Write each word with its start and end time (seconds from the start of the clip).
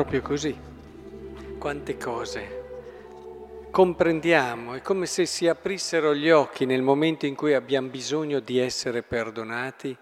Proprio 0.00 0.22
così. 0.22 0.58
Quante 1.58 1.98
cose 1.98 3.68
comprendiamo, 3.70 4.72
è 4.72 4.80
come 4.80 5.04
se 5.04 5.26
si 5.26 5.46
aprissero 5.46 6.14
gli 6.14 6.30
occhi 6.30 6.64
nel 6.64 6.80
momento 6.80 7.26
in 7.26 7.34
cui 7.34 7.52
abbiamo 7.52 7.88
bisogno 7.88 8.40
di 8.40 8.58
essere 8.58 9.02
perdonati 9.02 9.94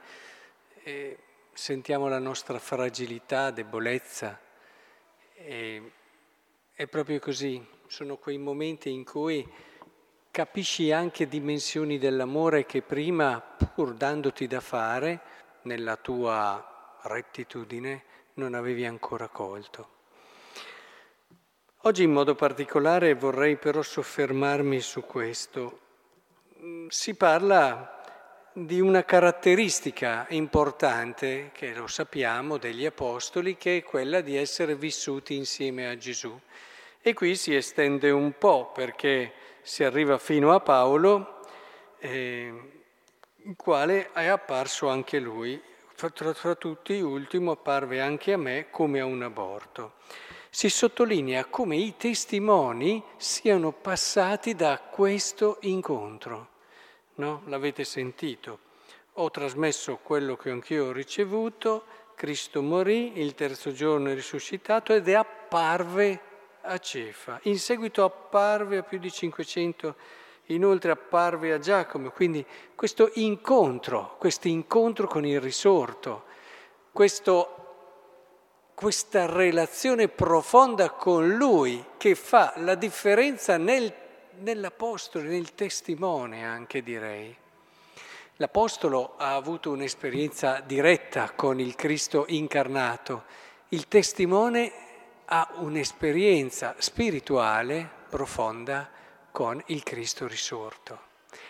e 0.84 1.18
sentiamo 1.52 2.06
la 2.06 2.20
nostra 2.20 2.60
fragilità, 2.60 3.50
debolezza. 3.50 4.38
E 5.34 5.92
è 6.74 6.86
proprio 6.86 7.18
così, 7.18 7.60
sono 7.88 8.18
quei 8.18 8.38
momenti 8.38 8.92
in 8.92 9.04
cui 9.04 9.44
capisci 10.30 10.92
anche 10.92 11.26
dimensioni 11.26 11.98
dell'amore 11.98 12.66
che 12.66 12.82
prima, 12.82 13.40
pur 13.40 13.94
dandoti 13.94 14.46
da 14.46 14.60
fare, 14.60 15.20
nella 15.62 15.96
tua 15.96 17.00
rettitudine, 17.02 18.04
non 18.38 18.54
avevi 18.54 18.86
ancora 18.86 19.28
colto. 19.28 19.96
Oggi 21.82 22.04
in 22.04 22.12
modo 22.12 22.34
particolare 22.34 23.14
vorrei 23.14 23.56
però 23.56 23.82
soffermarmi 23.82 24.80
su 24.80 25.02
questo. 25.02 25.80
Si 26.88 27.14
parla 27.14 28.02
di 28.52 28.80
una 28.80 29.04
caratteristica 29.04 30.26
importante, 30.30 31.50
che 31.52 31.72
lo 31.74 31.86
sappiamo, 31.86 32.58
degli 32.58 32.84
Apostoli, 32.84 33.56
che 33.56 33.78
è 33.78 33.82
quella 33.82 34.20
di 34.20 34.36
essere 34.36 34.74
vissuti 34.74 35.36
insieme 35.36 35.88
a 35.88 35.96
Gesù. 35.96 36.36
E 37.00 37.14
qui 37.14 37.36
si 37.36 37.54
estende 37.54 38.10
un 38.10 38.36
po' 38.38 38.72
perché 38.72 39.32
si 39.62 39.84
arriva 39.84 40.18
fino 40.18 40.52
a 40.52 40.60
Paolo, 40.60 41.40
eh, 41.98 42.52
il 43.42 43.54
quale 43.56 44.10
è 44.12 44.26
apparso 44.26 44.88
anche 44.88 45.18
lui. 45.18 45.60
Fra, 45.98 46.10
tra 46.10 46.54
tutti, 46.54 47.00
ultimo, 47.00 47.50
apparve 47.50 48.00
anche 48.00 48.32
a 48.32 48.36
me 48.36 48.68
come 48.70 49.00
a 49.00 49.04
un 49.04 49.22
aborto 49.24 49.94
si 50.48 50.70
sottolinea 50.70 51.44
come 51.46 51.76
i 51.76 51.96
testimoni 51.96 53.02
siano 53.16 53.72
passati 53.72 54.54
da 54.54 54.78
questo 54.78 55.58
incontro. 55.62 56.48
No? 57.16 57.42
L'avete 57.46 57.84
sentito. 57.84 58.60
Ho 59.14 59.30
trasmesso 59.30 59.98
quello 60.02 60.36
che 60.36 60.50
anch'io 60.50 60.86
ho 60.86 60.92
ricevuto, 60.92 61.84
Cristo 62.14 62.62
morì, 62.62 63.20
il 63.20 63.34
terzo 63.34 63.72
giorno 63.72 64.10
è 64.10 64.14
risuscitato 64.14 64.94
ed 64.94 65.08
è 65.08 65.14
apparve 65.14 66.20
a 66.62 66.78
Cefa. 66.78 67.40
In 67.42 67.58
seguito 67.58 68.04
apparve 68.04 68.78
a 68.78 68.82
più 68.82 68.98
di 68.98 69.10
500, 69.10 69.96
inoltre 70.48 70.90
apparve 70.90 71.52
a 71.52 71.58
Giacomo. 71.58 72.10
Quindi 72.10 72.44
questo 72.74 73.10
incontro, 73.14 74.16
questo 74.18 74.48
incontro 74.48 75.06
con 75.06 75.24
il 75.24 75.40
risorto, 75.40 76.24
questo 76.92 77.58
questa 78.78 79.26
relazione 79.26 80.06
profonda 80.06 80.90
con 80.90 81.34
Lui 81.34 81.84
che 81.96 82.14
fa 82.14 82.52
la 82.58 82.76
differenza 82.76 83.56
nel, 83.56 83.92
nell'Apostolo, 84.38 85.28
nel 85.28 85.52
testimone 85.56 86.44
anche 86.44 86.84
direi. 86.84 87.36
L'Apostolo 88.36 89.14
ha 89.16 89.34
avuto 89.34 89.72
un'esperienza 89.72 90.60
diretta 90.64 91.32
con 91.34 91.58
il 91.58 91.74
Cristo 91.74 92.26
incarnato, 92.28 93.24
il 93.70 93.88
testimone 93.88 94.70
ha 95.24 95.54
un'esperienza 95.56 96.76
spirituale 96.78 97.90
profonda 98.08 98.88
con 99.30 99.62
il 99.66 99.82
Cristo 99.82 100.26
risorto. 100.26 101.06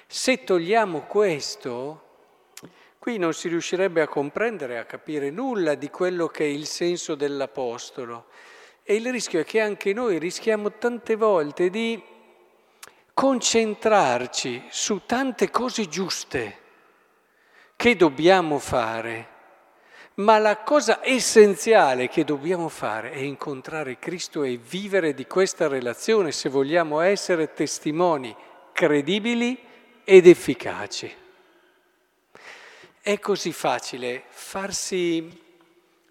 Se 0.07 0.45
togliamo 0.45 1.03
questo, 1.03 2.09
Qui 2.99 3.17
non 3.17 3.33
si 3.33 3.49
riuscirebbe 3.49 4.03
a 4.03 4.09
comprendere, 4.09 4.77
a 4.77 4.85
capire 4.85 5.31
nulla 5.31 5.77
di 5.77 5.89
quello 5.89 6.27
che 6.27 6.45
è 6.45 6.49
il 6.49 6.67
senso 6.67 7.15
dell'Apostolo. 7.15 8.27
E 8.83 8.97
il 8.97 9.11
rischio 9.13 9.41
è 9.41 9.45
che 9.45 9.61
anche 9.61 9.93
noi 9.93 10.19
rischiamo 10.19 10.73
tante 10.73 11.15
volte 11.15 11.71
di 11.71 12.03
concentrarci 13.15 14.65
su 14.69 15.03
tante 15.07 15.49
cose 15.49 15.89
giuste 15.89 16.59
che 17.77 17.95
dobbiamo 17.95 18.59
fare, 18.59 19.29
ma 20.19 20.39
la 20.39 20.59
cosa 20.59 21.01
essenziale 21.03 22.09
che 22.09 22.25
dobbiamo 22.25 22.69
fare 22.69 23.13
è 23.13 23.19
incontrare 23.19 23.99
Cristo 23.99 24.43
e 24.43 24.57
vivere 24.57 25.15
di 25.15 25.27
questa 25.27 25.69
relazione 25.69 26.33
se 26.33 26.49
vogliamo 26.49 27.01
essere 27.01 27.53
testimoni 27.53 28.35
credibili 28.73 29.57
ed 30.03 30.27
efficaci. 30.27 31.15
È 33.01 33.19
così 33.21 33.53
facile 33.53 34.25
farsi 34.29 35.47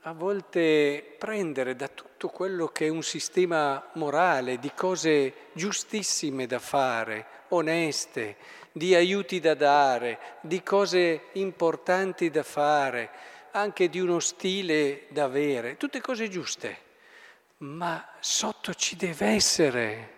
a 0.01 0.13
volte 0.13 1.16
prendere 1.17 1.75
da 1.75 1.90
tutto 1.90 2.29
quello 2.29 2.67
che 2.67 2.85
è 2.85 2.90
un 2.90 3.03
sistema 3.03 3.90
morale, 3.96 4.57
di 4.57 4.72
cose 4.73 5.34
giustissime 5.51 6.47
da 6.47 6.59
fare, 6.59 7.25
oneste, 7.50 8.38
di 8.72 8.96
aiuti 8.96 9.41
da 9.41 9.53
dare, 9.53 10.17
di 10.40 10.63
cose 10.63 11.23
importanti 11.34 12.29
da 12.29 12.44
fare, 12.44 13.09
anche 13.52 13.90
di 13.90 14.00
uno 14.00 14.19
stile 14.19 15.06
da 15.09 15.25
avere, 15.25 15.78
tutte 15.78 16.02
cose 16.02 16.30
giuste. 16.30 16.85
Ma 17.59 18.08
sotto 18.19 18.74
ci 18.74 18.96
deve 18.96 19.28
essere, 19.28 20.13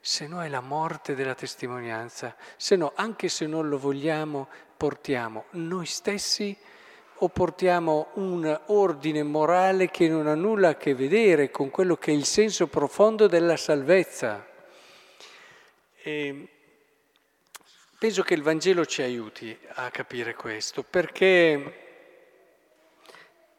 se 0.00 0.26
no 0.26 0.42
è 0.42 0.48
la 0.48 0.60
morte 0.60 1.14
della 1.14 1.34
testimonianza, 1.34 2.36
se 2.56 2.76
no, 2.76 2.92
anche 2.94 3.28
se 3.28 3.46
non 3.46 3.68
lo 3.68 3.78
vogliamo, 3.78 4.48
portiamo 4.76 5.46
noi 5.50 5.86
stessi 5.86 6.56
o 7.20 7.28
portiamo 7.28 8.10
un 8.14 8.60
ordine 8.66 9.24
morale 9.24 9.90
che 9.90 10.08
non 10.08 10.28
ha 10.28 10.36
nulla 10.36 10.68
a 10.68 10.76
che 10.76 10.94
vedere 10.94 11.50
con 11.50 11.70
quello 11.70 11.96
che 11.96 12.12
è 12.12 12.14
il 12.14 12.24
senso 12.24 12.68
profondo 12.68 13.26
della 13.26 13.56
salvezza. 13.56 14.46
E 16.00 16.48
penso 17.98 18.22
che 18.22 18.34
il 18.34 18.42
Vangelo 18.42 18.86
ci 18.86 19.02
aiuti 19.02 19.58
a 19.74 19.90
capire 19.90 20.36
questo, 20.36 20.84
perché 20.84 21.87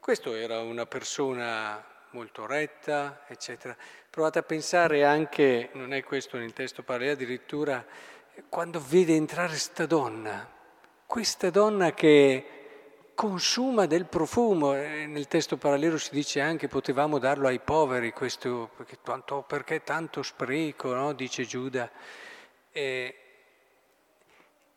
questo 0.09 0.33
era 0.33 0.61
una 0.61 0.87
persona 0.87 1.85
molto 2.13 2.47
retta, 2.47 3.25
eccetera. 3.27 3.77
Provate 4.09 4.39
a 4.39 4.41
pensare 4.41 5.05
anche, 5.05 5.69
non 5.73 5.93
è 5.93 6.03
questo 6.03 6.35
nel 6.39 6.51
testo 6.51 6.81
parallelo, 6.81 7.11
addirittura 7.11 7.85
quando 8.49 8.83
vede 8.83 9.13
entrare 9.13 9.55
sta 9.55 9.85
donna 9.85 10.49
questa 11.05 11.51
donna 11.51 11.93
che 11.93 13.11
consuma 13.13 13.85
del 13.85 14.05
profumo, 14.05 14.73
eh, 14.73 15.05
nel 15.05 15.27
testo 15.27 15.57
parallelo 15.57 15.99
si 15.99 16.09
dice 16.09 16.41
anche 16.41 16.67
potevamo 16.67 17.19
darlo 17.19 17.45
ai 17.45 17.59
poveri, 17.59 18.11
questo, 18.11 18.71
perché, 18.75 18.97
tanto, 19.03 19.43
perché 19.43 19.83
tanto 19.83 20.23
spreco, 20.23 20.91
no? 20.91 21.13
dice 21.13 21.45
Giuda. 21.45 21.87
E, 22.71 23.15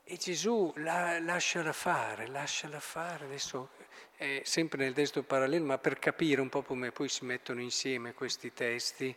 e 0.04 0.16
Gesù 0.18 0.74
la, 0.76 1.18
lasciala 1.20 1.72
fare, 1.72 2.26
lasciala 2.26 2.80
fare, 2.80 3.24
adesso 3.24 3.70
è 4.16 4.42
sempre 4.44 4.84
nel 4.84 4.92
testo 4.92 5.22
parallelo, 5.22 5.64
ma 5.64 5.78
per 5.78 5.98
capire 5.98 6.40
un 6.40 6.48
po' 6.48 6.62
come 6.62 6.92
poi 6.92 7.08
si 7.08 7.24
mettono 7.24 7.60
insieme 7.60 8.14
questi 8.14 8.52
testi, 8.52 9.14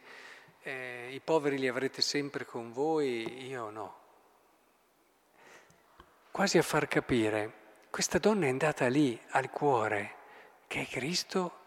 eh, 0.63 1.09
i 1.11 1.19
poveri 1.19 1.57
li 1.57 1.67
avrete 1.67 2.01
sempre 2.01 2.45
con 2.45 2.71
voi, 2.71 3.47
io 3.47 3.69
no 3.69 4.03
quasi 6.35 6.57
a 6.57 6.63
far 6.63 6.89
capire, 6.89 7.53
questa 7.89 8.17
donna 8.17 8.47
è 8.47 8.49
andata 8.49 8.87
lì, 8.87 9.17
al 9.29 9.49
cuore, 9.49 10.15
che 10.67 10.81
è 10.81 10.85
Cristo, 10.85 11.59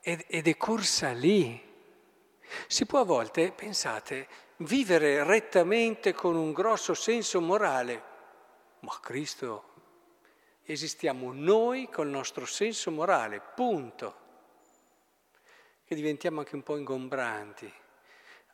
ed, 0.00 0.24
ed 0.28 0.48
è 0.48 0.56
corsa 0.56 1.10
lì. 1.10 1.62
Si 2.66 2.86
può 2.86 3.00
a 3.00 3.04
volte, 3.04 3.52
pensate, 3.52 4.26
vivere 4.60 5.24
rettamente 5.24 6.14
con 6.14 6.36
un 6.36 6.52
grosso 6.52 6.94
senso 6.94 7.42
morale, 7.42 8.02
ma 8.80 8.98
Cristo, 8.98 9.77
esistiamo 10.72 11.32
noi 11.32 11.88
col 11.88 12.08
nostro 12.08 12.44
senso 12.44 12.90
morale, 12.90 13.40
punto, 13.54 14.16
che 15.84 15.94
diventiamo 15.94 16.40
anche 16.40 16.54
un 16.54 16.62
po' 16.62 16.76
ingombranti. 16.76 17.72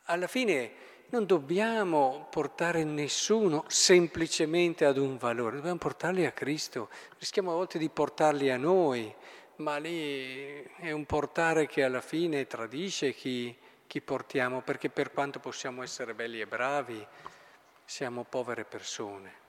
Alla 0.05 0.27
fine 0.27 0.71
non 1.09 1.25
dobbiamo 1.25 2.27
portare 2.29 2.83
nessuno 2.83 3.65
semplicemente 3.67 4.85
ad 4.85 4.97
un 4.97 5.17
valore, 5.17 5.57
dobbiamo 5.57 5.77
portarli 5.77 6.25
a 6.25 6.31
Cristo. 6.31 6.89
Rischiamo 7.19 7.51
a 7.51 7.55
volte 7.55 7.77
di 7.77 7.89
portarli 7.89 8.49
a 8.49 8.57
noi, 8.57 9.13
ma 9.57 9.77
lì 9.77 10.63
è 10.77 10.91
un 10.91 11.05
portare 11.05 11.67
che 11.67 11.83
alla 11.83 12.01
fine 12.01 12.47
tradisce 12.47 13.13
chi, 13.13 13.55
chi 13.87 14.01
portiamo, 14.01 14.61
perché 14.61 14.89
per 14.89 15.11
quanto 15.11 15.39
possiamo 15.39 15.83
essere 15.83 16.13
belli 16.13 16.39
e 16.39 16.47
bravi, 16.47 17.05
siamo 17.83 18.23
povere 18.23 18.63
persone. 18.63 19.43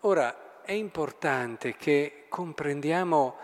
Ora, 0.00 0.49
è 0.64 0.72
importante 0.72 1.76
che 1.76 2.26
comprendiamo 2.28 3.36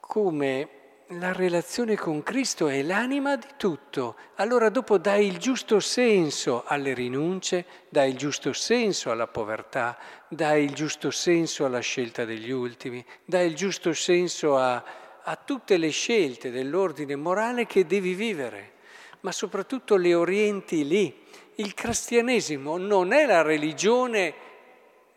come 0.00 0.68
la 1.12 1.32
relazione 1.32 1.96
con 1.96 2.22
Cristo 2.22 2.68
è 2.68 2.82
l'anima 2.82 3.36
di 3.36 3.46
tutto. 3.56 4.16
Allora 4.36 4.68
dopo 4.68 4.98
dai 4.98 5.26
il 5.26 5.38
giusto 5.38 5.80
senso 5.80 6.64
alle 6.66 6.92
rinunce, 6.92 7.64
dai 7.88 8.10
il 8.10 8.16
giusto 8.16 8.52
senso 8.52 9.10
alla 9.10 9.26
povertà, 9.26 9.96
dai 10.28 10.64
il 10.64 10.74
giusto 10.74 11.10
senso 11.10 11.64
alla 11.64 11.80
scelta 11.80 12.26
degli 12.26 12.50
ultimi, 12.50 13.02
dai 13.24 13.46
il 13.46 13.54
giusto 13.54 13.94
senso 13.94 14.58
a, 14.58 14.84
a 15.22 15.36
tutte 15.36 15.78
le 15.78 15.88
scelte 15.88 16.50
dell'ordine 16.50 17.16
morale 17.16 17.64
che 17.66 17.86
devi 17.86 18.12
vivere, 18.12 18.72
ma 19.20 19.32
soprattutto 19.32 19.96
le 19.96 20.14
orienti 20.14 20.86
lì. 20.86 21.24
Il 21.54 21.72
cristianesimo 21.72 22.76
non 22.76 23.12
è 23.12 23.24
la 23.24 23.40
religione 23.40 24.47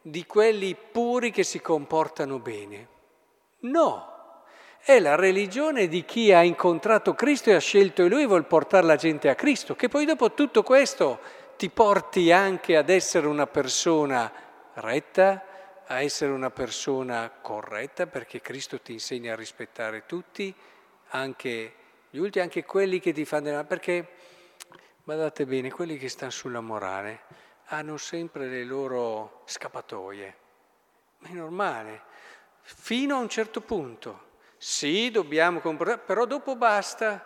di 0.02 0.26
quelli 0.26 0.76
puri 0.76 1.32
che 1.32 1.44
si 1.44 1.62
comportano 1.62 2.40
bene. 2.40 2.88
No, 3.60 4.12
è 4.84 5.00
la 5.00 5.16
religione 5.16 5.88
di 5.88 6.04
chi 6.04 6.34
ha 6.34 6.42
incontrato 6.42 7.14
Cristo 7.14 7.52
e 7.52 7.54
ha 7.54 7.60
scelto 7.60 8.08
lui 8.08 8.24
e 8.24 8.28
vuol 8.28 8.46
portare 8.46 8.86
la 8.86 8.96
gente 8.96 9.30
a 9.30 9.36
Cristo, 9.36 9.76
che 9.76 9.90
poi 9.90 10.06
dopo 10.06 10.34
tutto 10.34 10.64
questo 10.64 11.20
ti 11.56 11.70
porti 11.70 12.32
anche 12.32 12.76
ad 12.76 12.90
essere 12.90 13.28
una 13.28 13.46
persona 13.46 14.32
retta, 14.74 15.46
a 15.86 16.02
essere 16.02 16.32
una 16.32 16.50
persona 16.50 17.30
corretta, 17.30 18.08
perché 18.08 18.42
Cristo 18.42 18.80
ti 18.82 18.94
insegna 18.94 19.34
a 19.34 19.36
rispettare 19.36 20.06
tutti, 20.08 20.54
anche 21.10 21.74
gli 22.10 22.18
ultimi, 22.18 22.44
anche 22.44 22.66
quelli 22.66 23.00
che 23.00 23.14
ti 23.14 23.26
fanno 23.26 23.64
perché, 23.66 24.08
guardate 25.04 25.46
bene, 25.46 25.70
quelli 25.70 25.98
che 25.98 26.10
stanno 26.10 26.32
sulla 26.32 26.62
morale 26.62 27.50
hanno 27.72 27.96
sempre 27.98 28.48
le 28.48 28.66
loro 28.66 29.44
scappatoie, 29.46 30.36
ma 31.20 31.30
è 31.30 31.32
normale, 31.32 32.04
fino 32.62 33.16
a 33.16 33.20
un 33.20 33.30
certo 33.30 33.62
punto. 33.62 34.30
Sì, 34.58 35.10
dobbiamo 35.10 35.60
comportare, 35.60 36.00
però 36.00 36.26
dopo 36.26 36.56
basta. 36.56 37.26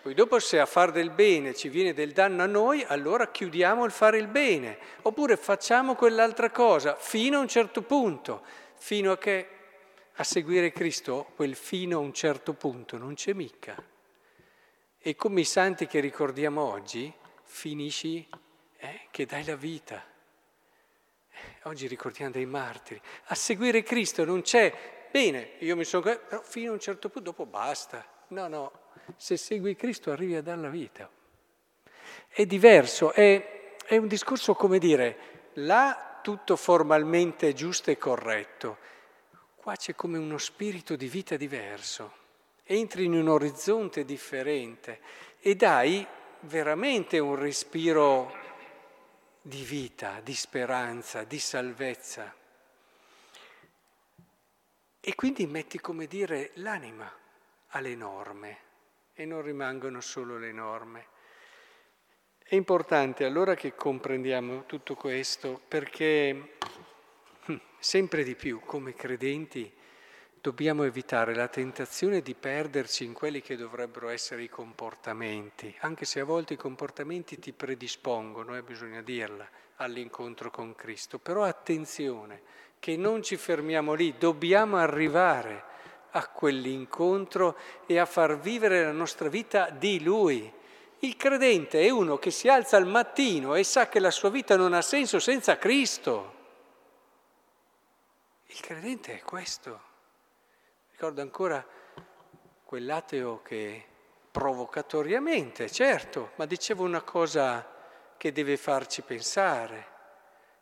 Poi 0.00 0.14
dopo 0.14 0.38
se 0.38 0.60
a 0.60 0.66
fare 0.66 0.92
del 0.92 1.10
bene 1.10 1.54
ci 1.54 1.68
viene 1.68 1.92
del 1.92 2.12
danno 2.12 2.42
a 2.42 2.46
noi, 2.46 2.84
allora 2.84 3.30
chiudiamo 3.30 3.84
il 3.84 3.90
fare 3.90 4.18
il 4.18 4.28
bene, 4.28 4.78
oppure 5.02 5.36
facciamo 5.36 5.94
quell'altra 5.94 6.50
cosa 6.50 6.94
fino 6.94 7.36
a 7.38 7.40
un 7.40 7.48
certo 7.48 7.82
punto, 7.82 8.42
fino 8.76 9.12
a 9.12 9.18
che 9.18 9.48
a 10.14 10.24
seguire 10.24 10.72
Cristo 10.72 11.32
quel 11.36 11.54
fino 11.54 11.98
a 11.98 12.00
un 12.00 12.14
certo 12.14 12.54
punto 12.54 12.96
non 12.96 13.14
c'è 13.14 13.34
mica. 13.34 13.76
E 14.98 15.16
come 15.16 15.40
i 15.40 15.44
santi 15.44 15.86
che 15.86 16.00
ricordiamo 16.00 16.62
oggi, 16.62 17.12
finisci 17.42 18.26
eh, 18.90 19.00
che 19.10 19.26
dai 19.26 19.44
la 19.44 19.56
vita. 19.56 20.04
Eh, 21.30 21.38
oggi 21.64 21.86
ricordiamo 21.86 22.32
dei 22.32 22.46
martiri. 22.46 23.00
A 23.26 23.34
seguire 23.34 23.82
Cristo 23.82 24.24
non 24.24 24.42
c'è, 24.42 25.08
bene, 25.10 25.52
io 25.58 25.76
mi 25.76 25.84
sono... 25.84 26.02
però 26.02 26.42
fino 26.42 26.70
a 26.70 26.74
un 26.74 26.80
certo 26.80 27.08
punto, 27.08 27.30
dopo 27.30 27.46
basta. 27.46 28.04
No, 28.28 28.48
no, 28.48 28.72
se 29.16 29.36
segui 29.36 29.76
Cristo 29.76 30.10
arrivi 30.10 30.36
a 30.36 30.42
dare 30.42 30.60
la 30.60 30.68
vita. 30.68 31.08
È 32.28 32.44
diverso, 32.44 33.12
è, 33.12 33.76
è 33.84 33.96
un 33.96 34.08
discorso 34.08 34.54
come 34.54 34.78
dire, 34.78 35.50
là 35.54 36.18
tutto 36.22 36.56
formalmente 36.56 37.52
giusto 37.52 37.90
e 37.90 37.98
corretto, 37.98 38.78
qua 39.56 39.76
c'è 39.76 39.94
come 39.94 40.18
uno 40.18 40.38
spirito 40.38 40.96
di 40.96 41.08
vita 41.08 41.36
diverso, 41.36 42.12
entri 42.64 43.04
in 43.04 43.14
un 43.14 43.28
orizzonte 43.28 44.04
differente 44.04 45.00
e 45.40 45.54
dai 45.54 46.06
veramente 46.40 47.18
un 47.18 47.36
respiro 47.36 48.45
di 49.46 49.62
vita, 49.62 50.18
di 50.24 50.34
speranza, 50.34 51.22
di 51.22 51.38
salvezza. 51.38 52.34
E 54.98 55.14
quindi 55.14 55.46
metti, 55.46 55.78
come 55.78 56.08
dire, 56.08 56.50
l'anima 56.54 57.08
alle 57.68 57.94
norme 57.94 58.58
e 59.14 59.24
non 59.24 59.42
rimangono 59.42 60.00
solo 60.00 60.36
le 60.36 60.50
norme. 60.50 61.06
È 62.42 62.56
importante 62.56 63.24
allora 63.24 63.54
che 63.54 63.76
comprendiamo 63.76 64.66
tutto 64.66 64.96
questo 64.96 65.60
perché 65.68 66.56
hm, 67.44 67.56
sempre 67.78 68.24
di 68.24 68.34
più 68.34 68.58
come 68.64 68.94
credenti 68.94 69.72
dobbiamo 70.46 70.84
evitare 70.84 71.34
la 71.34 71.48
tentazione 71.48 72.20
di 72.20 72.34
perderci 72.34 73.02
in 73.02 73.14
quelli 73.14 73.40
che 73.40 73.56
dovrebbero 73.56 74.10
essere 74.10 74.44
i 74.44 74.48
comportamenti, 74.48 75.74
anche 75.80 76.04
se 76.04 76.20
a 76.20 76.24
volte 76.24 76.54
i 76.54 76.56
comportamenti 76.56 77.40
ti 77.40 77.50
predispongono, 77.50 78.56
eh, 78.56 78.62
bisogna 78.62 79.02
dirla, 79.02 79.44
all'incontro 79.78 80.52
con 80.52 80.76
Cristo. 80.76 81.18
Però 81.18 81.42
attenzione, 81.42 82.42
che 82.78 82.96
non 82.96 83.24
ci 83.24 83.36
fermiamo 83.36 83.94
lì, 83.94 84.14
dobbiamo 84.18 84.76
arrivare 84.76 85.64
a 86.10 86.28
quell'incontro 86.28 87.56
e 87.84 87.98
a 87.98 88.06
far 88.06 88.38
vivere 88.38 88.84
la 88.84 88.92
nostra 88.92 89.28
vita 89.28 89.70
di 89.70 90.00
Lui. 90.00 90.48
Il 91.00 91.16
credente 91.16 91.80
è 91.80 91.90
uno 91.90 92.18
che 92.18 92.30
si 92.30 92.48
alza 92.48 92.76
al 92.76 92.86
mattino 92.86 93.56
e 93.56 93.64
sa 93.64 93.88
che 93.88 93.98
la 93.98 94.12
sua 94.12 94.30
vita 94.30 94.54
non 94.54 94.74
ha 94.74 94.82
senso 94.82 95.18
senza 95.18 95.58
Cristo. 95.58 96.34
Il 98.46 98.60
credente 98.60 99.12
è 99.12 99.22
questo. 99.22 99.85
Ricordo 100.98 101.20
ancora 101.20 101.62
quell'ateo 102.64 103.42
che 103.42 103.84
provocatoriamente, 104.30 105.70
certo, 105.70 106.32
ma 106.36 106.46
diceva 106.46 106.84
una 106.84 107.02
cosa 107.02 108.14
che 108.16 108.32
deve 108.32 108.56
farci 108.56 109.02
pensare. 109.02 109.88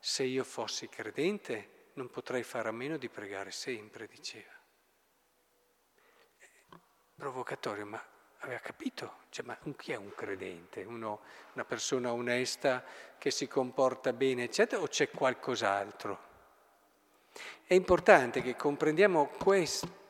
Se 0.00 0.24
io 0.24 0.42
fossi 0.42 0.88
credente 0.88 1.90
non 1.92 2.10
potrei 2.10 2.42
fare 2.42 2.68
a 2.68 2.72
meno 2.72 2.96
di 2.96 3.08
pregare 3.08 3.52
sempre, 3.52 4.08
diceva 4.08 4.50
provocatorio, 7.14 7.86
ma 7.86 8.04
aveva 8.38 8.58
capito, 8.58 9.18
cioè, 9.28 9.44
ma 9.46 9.56
chi 9.76 9.92
è 9.92 9.96
un 9.96 10.12
credente? 10.16 10.82
Uno, 10.82 11.20
una 11.52 11.64
persona 11.64 12.12
onesta 12.12 12.82
che 13.18 13.30
si 13.30 13.46
comporta 13.46 14.12
bene, 14.12 14.42
eccetera, 14.42 14.82
o 14.82 14.88
c'è 14.88 15.10
qualcos'altro? 15.10 16.18
È 17.62 17.74
importante 17.74 18.42
che 18.42 18.56
comprendiamo 18.56 19.28
questo 19.28 20.02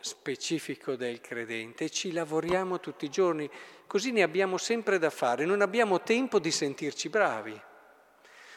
specifico 0.00 0.96
del 0.96 1.20
credente 1.20 1.90
ci 1.90 2.12
lavoriamo 2.12 2.80
tutti 2.80 3.04
i 3.04 3.10
giorni, 3.10 3.48
così 3.86 4.12
ne 4.12 4.22
abbiamo 4.22 4.56
sempre 4.56 4.98
da 4.98 5.10
fare, 5.10 5.44
non 5.44 5.60
abbiamo 5.60 6.00
tempo 6.02 6.38
di 6.38 6.50
sentirci 6.50 7.08
bravi. 7.08 7.60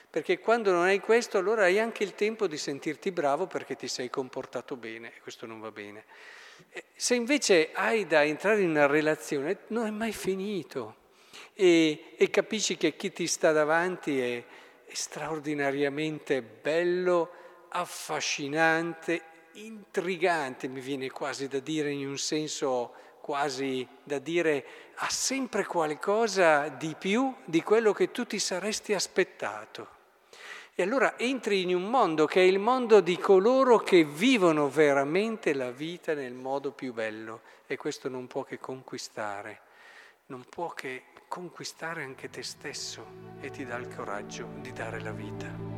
Perché 0.10 0.40
quando 0.40 0.72
non 0.72 0.84
hai 0.84 1.00
questo, 1.00 1.38
allora 1.38 1.64
hai 1.64 1.80
anche 1.80 2.04
il 2.04 2.16
tempo 2.16 2.48
di 2.48 2.58
sentirti 2.58 3.12
bravo 3.12 3.48
perché 3.48 3.76
ti 3.76 3.88
sei 3.88 4.10
comportato 4.10 4.76
bene, 4.76 5.14
e 5.16 5.22
questo 5.22 5.46
non 5.46 5.60
va 5.60 5.72
bene. 5.72 6.06
Se 6.96 7.16
invece 7.16 7.72
hai 7.74 8.06
da 8.06 8.24
entrare 8.24 8.62
in 8.62 8.70
una 8.70 8.88
relazione, 8.88 9.60
non 9.68 9.88
è 9.88 9.90
mai 9.90 10.12
finito 10.12 10.96
e, 11.54 12.14
e 12.18 12.30
capisci 12.30 12.78
che 12.78 12.96
chi 12.96 13.12
ti 13.12 13.26
sta 13.26 13.52
davanti 13.52 14.20
è 14.20 14.44
straordinariamente 14.92 16.42
bello, 16.42 17.32
affascinante, 17.70 19.24
intrigante, 19.54 20.68
mi 20.68 20.80
viene 20.80 21.10
quasi 21.10 21.48
da 21.48 21.60
dire 21.60 21.92
in 21.92 22.08
un 22.08 22.18
senso 22.18 22.94
quasi 23.22 23.88
da 24.04 24.20
dire 24.20 24.66
ha 24.96 25.10
sempre 25.10 25.66
qualcosa 25.66 26.68
di 26.68 26.96
più 26.98 27.34
di 27.46 27.62
quello 27.62 27.94
che 27.94 28.12
tu 28.12 28.26
ti 28.26 28.40
saresti 28.40 28.94
aspettato. 28.94 30.00
E 30.74 30.84
allora 30.84 31.18
entri 31.18 31.62
in 31.62 31.76
un 31.76 31.84
mondo 31.84 32.26
che 32.26 32.42
è 32.42 32.46
il 32.46 32.60
mondo 32.60 33.02
di 33.02 33.18
coloro 33.18 33.78
che 33.78 34.04
vivono 34.04 34.70
veramente 34.70 35.54
la 35.54 35.72
vita 35.72 36.14
nel 36.14 36.34
modo 36.34 36.72
più 36.72 36.94
bello 36.94 37.42
e 37.68 37.78
questo 37.78 38.10
non 38.10 38.28
può 38.28 38.44
che 38.44 38.60
conquistare, 38.60 39.62
non 40.28 40.44
può 40.50 40.70
che 40.70 41.04
conquistare 41.28 42.04
anche 42.04 42.30
te 42.30 42.44
stesso 42.44 43.06
e 43.40 43.50
ti 43.50 43.66
dà 43.66 43.78
il 43.78 43.94
coraggio 43.94 44.48
di 44.60 44.72
dare 44.74 45.00
la 45.02 45.12
vita. 45.12 45.71